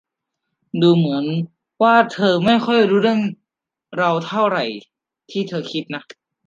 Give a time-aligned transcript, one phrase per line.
[0.81, 1.25] ดูเหมือน
[1.81, 3.21] ว่าเธอไม่ค่อยรู้เรื่อง
[3.97, 4.43] เราเท่า
[5.31, 6.03] ที่เธอคิดนะ